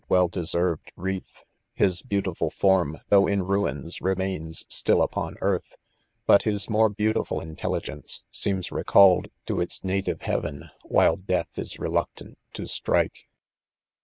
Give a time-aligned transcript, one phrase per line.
[0.09, 1.43] well deserved wreath,
[1.75, 5.75] His beautiful form* though in rains, remains still upon, earth:
[6.25, 12.39] hut his more beautiful intelligence seems recalled to its native heaven while death is reluctant
[12.53, 13.27] to strike.